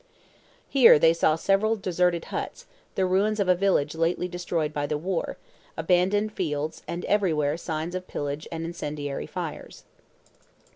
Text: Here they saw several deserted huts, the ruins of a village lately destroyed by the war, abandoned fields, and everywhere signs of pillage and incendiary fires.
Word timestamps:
Here 0.67 0.97
they 0.97 1.13
saw 1.13 1.35
several 1.35 1.75
deserted 1.75 2.25
huts, 2.33 2.65
the 2.95 3.05
ruins 3.05 3.39
of 3.39 3.47
a 3.47 3.53
village 3.53 3.93
lately 3.93 4.27
destroyed 4.27 4.73
by 4.73 4.87
the 4.87 4.97
war, 4.97 5.37
abandoned 5.77 6.31
fields, 6.33 6.81
and 6.87 7.05
everywhere 7.05 7.55
signs 7.55 7.93
of 7.93 8.07
pillage 8.07 8.47
and 8.51 8.65
incendiary 8.65 9.27
fires. 9.27 9.83